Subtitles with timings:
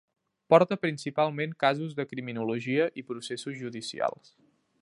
[0.53, 4.35] Porta principalment casos de criminologia i processos judicials.